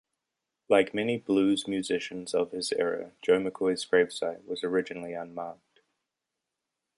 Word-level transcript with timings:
Like 0.67 0.95
many 0.95 1.19
blues 1.19 1.67
musicians 1.67 2.33
of 2.33 2.53
his 2.53 2.71
era, 2.71 3.11
Joe 3.21 3.37
McCoy's 3.37 3.85
grave 3.85 4.11
site 4.11 4.43
was 4.47 4.63
originally 4.63 5.13
unmarked. 5.13 5.81